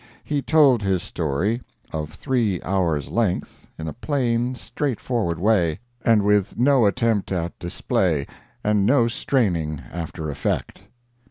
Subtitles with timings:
[0.23, 1.61] He told his story,
[1.93, 8.25] of three hours length, in a plain, straightforward way, and with no attempt at display
[8.63, 10.81] and no straining after effect.